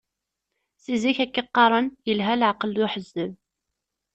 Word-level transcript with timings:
Si 0.81 0.93
zik 1.03 1.19
akka 1.25 1.41
i 1.41 1.47
qqaren, 1.47 1.87
yelha 2.07 2.33
leεqel 2.39 2.71
d 2.75 2.77
uḥezzeb. 2.85 3.31